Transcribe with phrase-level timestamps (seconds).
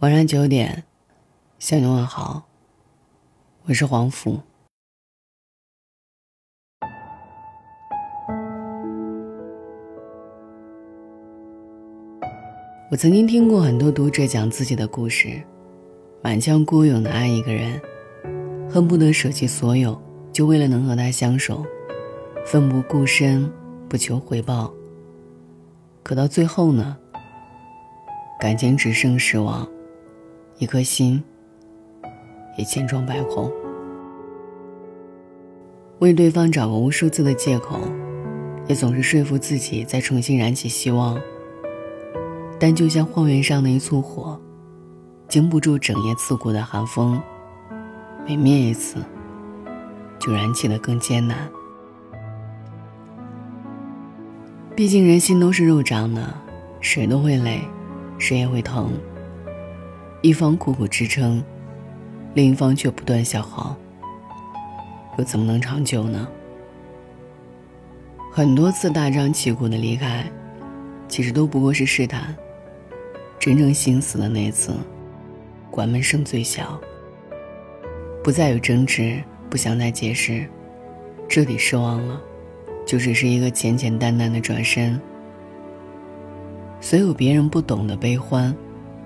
[0.00, 0.84] 晚上九点，
[1.58, 2.44] 向你问好。
[3.64, 4.40] 我是黄甫。
[12.92, 15.42] 我曾经听过很多读者讲自己的故事，
[16.22, 17.82] 满腔孤勇的爱一个人，
[18.70, 20.00] 恨不得舍弃所有，
[20.32, 21.66] 就为了能和他相守，
[22.46, 23.52] 奋不顾身，
[23.88, 24.72] 不求回报。
[26.04, 26.96] 可到最后呢，
[28.38, 29.68] 感情只剩失望。
[30.58, 31.22] 一颗心
[32.56, 33.48] 也千疮百孔，
[36.00, 37.78] 为对方找过无数次的借口，
[38.66, 41.16] 也总是说服自己再重新燃起希望。
[42.58, 44.40] 但就像荒原上的一簇火，
[45.28, 47.22] 经不住整夜刺骨的寒风，
[48.26, 48.96] 每灭一次，
[50.18, 51.48] 就燃起的更艰难。
[54.74, 56.34] 毕竟人心都是肉长的，
[56.80, 57.60] 谁都会累，
[58.18, 58.90] 谁也会疼。
[60.20, 61.40] 一方苦苦支撑，
[62.34, 63.76] 另一方却不断消耗，
[65.16, 66.26] 又怎么能长久呢？
[68.32, 70.24] 很多次大张旗鼓的离开，
[71.06, 72.34] 其实都不过是试探。
[73.38, 74.74] 真正心死的那次，
[75.70, 76.80] 关门声最小，
[78.24, 80.44] 不再有争执，不想再解释，
[81.28, 82.20] 彻底失望了，
[82.84, 85.00] 就只是一个简简单单的转身。
[86.80, 88.52] 所有别人不懂的悲欢。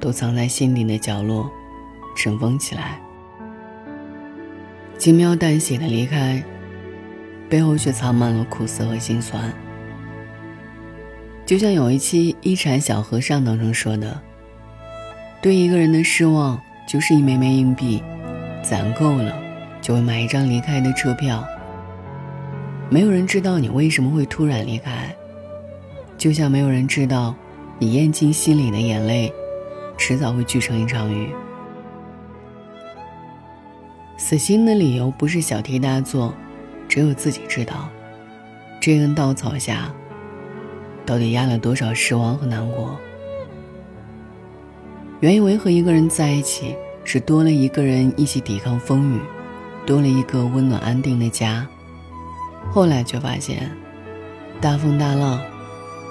[0.00, 1.50] 都藏在心底的角落，
[2.16, 3.00] 尘封起来。
[4.98, 6.42] 轻描淡写的离开，
[7.48, 9.52] 背后却藏满了苦涩和心酸。
[11.44, 14.18] 就像有一期《一禅小和尚》当中说的
[15.42, 16.58] ：“对一个人的失望，
[16.88, 18.02] 就是一枚枚硬币，
[18.62, 19.36] 攒够了，
[19.82, 21.44] 就会买一张离开的车票。
[22.88, 25.14] 没有人知道你为什么会突然离开，
[26.16, 27.34] 就像没有人知道
[27.78, 29.30] 你咽进心里的眼泪。”
[29.96, 31.30] 迟早会聚成一场雨。
[34.16, 36.32] 死心的理由不是小题大做，
[36.88, 37.88] 只有自己知道。
[38.80, 39.92] 这根稻草下，
[41.06, 42.98] 到底压了多少失望和难过？
[45.20, 49.20] 原以为和一个人在一起是多了一个人一起抵抗风雨，
[49.86, 51.66] 多了一个温暖安定的家，
[52.70, 53.70] 后来却发现，
[54.60, 55.40] 大风大浪，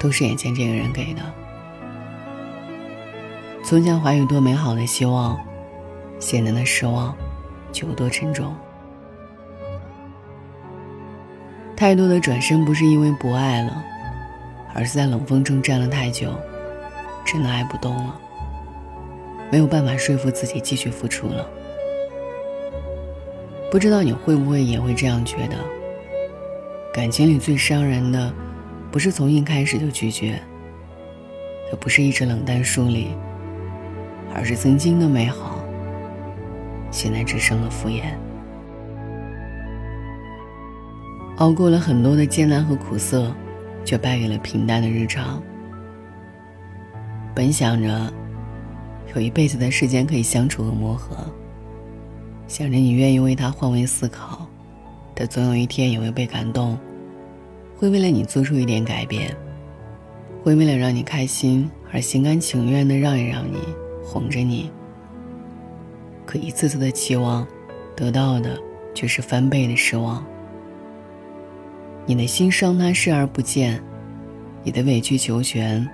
[0.00, 1.20] 都是眼前这个人给的。
[3.74, 5.36] 从前怀有多美好的希望，
[6.20, 7.12] 现在的失望
[7.72, 8.54] 就有多沉重。
[11.74, 13.84] 太多的转身不是因为不爱了，
[14.76, 16.32] 而是在冷风中站了太久，
[17.24, 18.16] 真的爱不动了，
[19.50, 21.44] 没有办法说服自己继续付出了。
[23.72, 25.56] 不知道你会不会也会这样觉得？
[26.94, 28.32] 感情里最伤人的，
[28.92, 30.40] 不是从一开始就拒绝，
[31.72, 33.08] 也不是一直冷淡疏离。
[34.34, 35.64] 而是曾经的美好，
[36.90, 38.02] 现在只剩了敷衍。
[41.36, 43.32] 熬过了很多的艰难和苦涩，
[43.84, 45.42] 却败给了平淡的日常。
[47.34, 48.12] 本想着
[49.14, 51.16] 有一辈子的时间可以相处和磨合，
[52.46, 54.46] 想着你愿意为他换位思考，
[55.14, 56.78] 他总有一天也会被感动，
[57.76, 59.34] 会为了你做出一点改变，
[60.42, 63.58] 会为了让你开心而心甘情愿的让一让你。
[64.04, 64.70] 哄着你，
[66.26, 67.46] 可一次次的期望，
[67.96, 68.60] 得到的
[68.94, 70.24] 却是翻倍的失望。
[72.06, 73.82] 你的心伤他视而不见，
[74.62, 75.88] 你的委曲求全，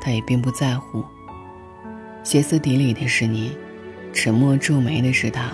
[0.00, 1.02] 他也并不在乎。
[2.22, 3.56] 歇斯底里的是你，
[4.12, 5.50] 沉默皱眉的是他。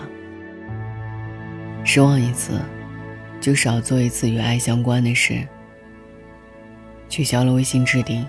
[1.84, 2.60] 失望一次，
[3.41, 5.47] 就少做一次与爱相关的事。
[7.09, 8.27] 取消了微信置顶，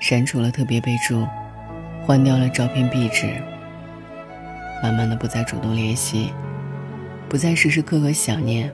[0.00, 1.26] 删除了特别备注。
[2.10, 3.28] 换掉了照片壁纸，
[4.82, 6.32] 慢慢的不再主动联系，
[7.28, 8.68] 不再时时刻刻想念。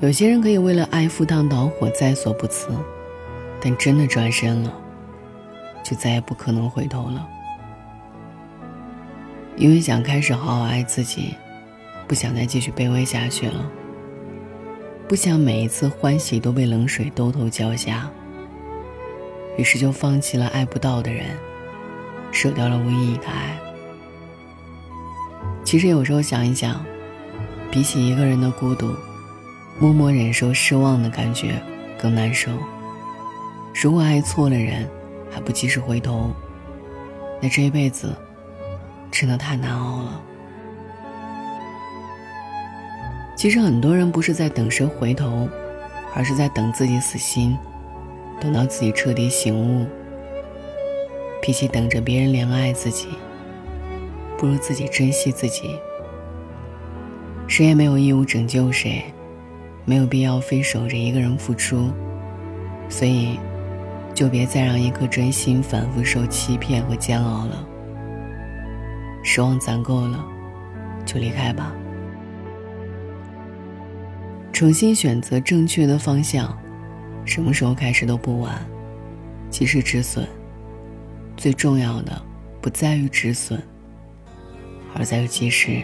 [0.00, 2.70] 有些人可以为了爱赴汤蹈火在所不辞，
[3.60, 4.74] 但真的转身了，
[5.84, 7.28] 就再也不可能回头了。
[9.54, 11.36] 因为想开始好好爱自己，
[12.08, 13.64] 不想再继续卑微下去了，
[15.06, 18.10] 不想每一次欢喜都被冷水兜头浇下。
[19.58, 21.26] 于是就放弃了爱不到的人，
[22.30, 23.58] 舍掉了无意义的爱。
[25.64, 26.82] 其实有时候想一想，
[27.70, 28.94] 比起一个人的孤独，
[29.80, 31.60] 默默忍受失望的感觉
[32.00, 32.52] 更难受。
[33.74, 34.88] 如果爱错了人，
[35.30, 36.30] 还不及时回头，
[37.42, 38.14] 那这一辈子
[39.10, 40.20] 真的太难熬了。
[43.36, 45.48] 其实很多人不是在等谁回头，
[46.14, 47.58] 而是在等自己死心。
[48.40, 49.86] 等到自己彻底醒悟，
[51.42, 53.08] 比起等着别人怜爱自己，
[54.36, 55.76] 不如自己珍惜自己。
[57.46, 59.02] 谁也没有义务拯救谁，
[59.84, 61.90] 没有必要非守着一个人付出，
[62.88, 63.38] 所以，
[64.14, 67.66] 就别再让一颗真心反复受欺骗和煎熬了。
[69.24, 70.24] 失望攒够了，
[71.04, 71.74] 就离开吧。
[74.52, 76.56] 重新选择正确的方向，
[77.28, 78.58] 什么时候开始都不晚。
[79.50, 80.26] 及时止损，
[81.36, 82.20] 最重要的
[82.60, 83.62] 不在于止损，
[84.94, 85.82] 而在于及时。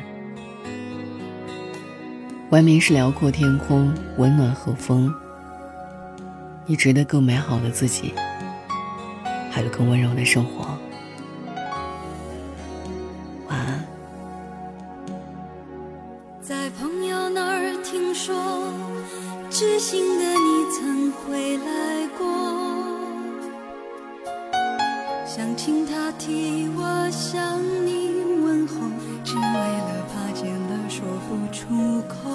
[2.50, 5.12] 外面是辽阔天空，温暖和风。
[6.66, 8.12] 你值得更美好的自己，
[9.50, 10.73] 还有更温柔的生活。
[19.64, 22.26] 痴心的你曾回来过，
[25.26, 28.10] 想请他替我向你
[28.44, 28.74] 问候，
[29.24, 31.64] 只为了怕见了说不出
[32.02, 32.30] 口。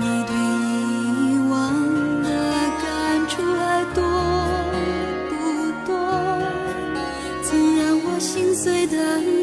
[0.00, 1.52] 你对以往
[2.22, 2.28] 的
[2.80, 4.02] 感触还多
[5.28, 5.32] 不
[5.86, 5.92] 多？
[7.42, 9.41] 曾让我心碎的你。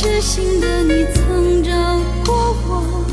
[0.00, 1.70] 痴心的你曾找
[2.24, 3.04] 过我，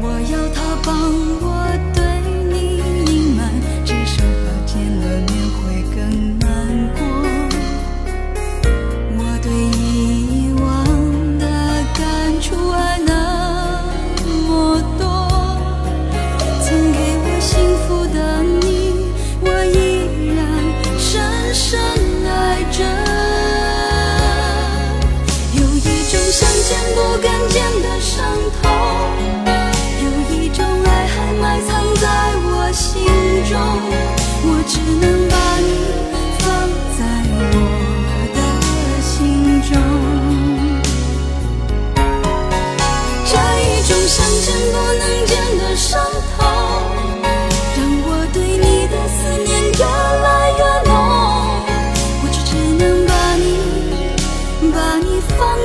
[0.00, 0.94] 我要他帮
[1.42, 1.63] 我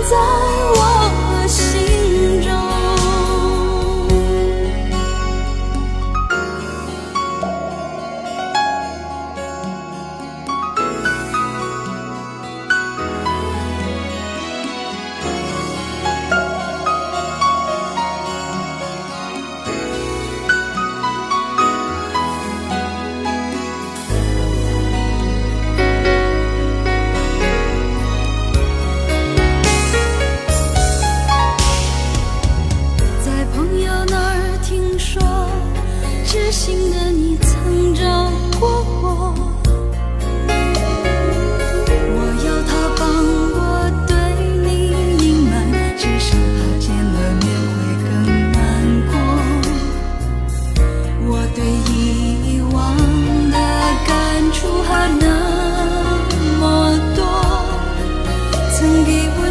[0.09, 0.58] 在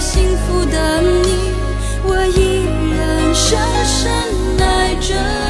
[0.00, 1.52] 幸福的你，
[2.04, 2.64] 我依
[2.94, 4.12] 然深深
[4.60, 5.47] 爱着。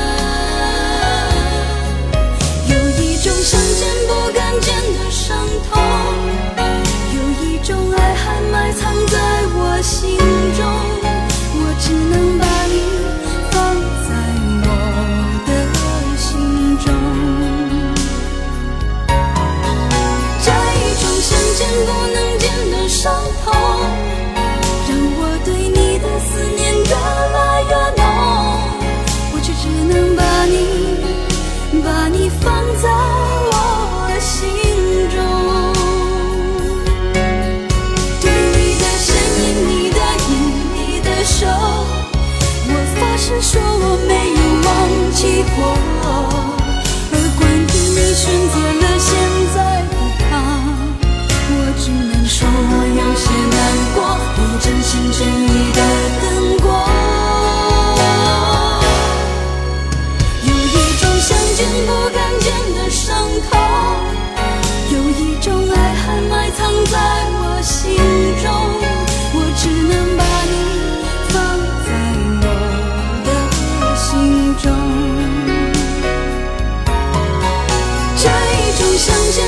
[78.98, 79.47] 相见